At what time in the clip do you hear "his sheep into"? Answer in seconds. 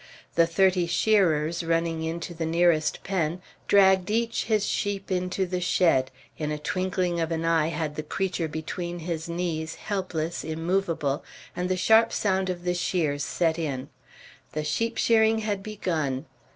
4.45-5.45